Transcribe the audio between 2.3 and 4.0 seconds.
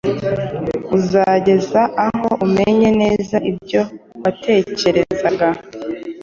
umenye neza ibyo